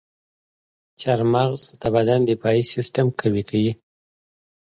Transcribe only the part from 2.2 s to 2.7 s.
دفاعي